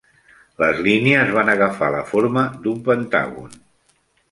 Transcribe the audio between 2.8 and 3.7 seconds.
pentàgon.